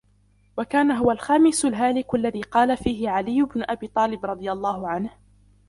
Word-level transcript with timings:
وَكَانَ 0.57 0.91
هُوَ 0.91 1.11
الْخَامِسُ 1.11 1.65
الْهَالِكُ 1.65 2.15
الَّذِي 2.15 2.41
قَالَ 2.41 2.77
فِيهِ 2.77 3.09
عَلِيُّ 3.09 3.43
بْنُ 3.43 3.63
أَبِي 3.69 3.87
طَالِبٍ 3.87 4.25
رَضِيَ 4.25 4.51
اللَّهُ 4.51 4.89
عَنْهُ 4.89 5.09